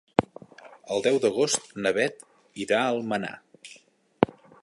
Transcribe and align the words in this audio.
El 0.95 1.03
deu 1.07 1.19
d'agost 1.25 1.69
na 1.85 1.91
Bet 1.99 2.25
irà 2.65 2.81
a 2.87 2.97
Almenar. 2.97 3.33